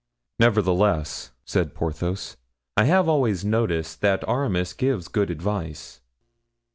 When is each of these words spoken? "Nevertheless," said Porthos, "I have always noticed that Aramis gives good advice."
"Nevertheless," 0.39 1.29
said 1.45 1.75
Porthos, 1.75 2.35
"I 2.75 2.85
have 2.85 3.07
always 3.07 3.45
noticed 3.45 4.01
that 4.01 4.27
Aramis 4.27 4.73
gives 4.73 5.07
good 5.07 5.29
advice." 5.29 6.01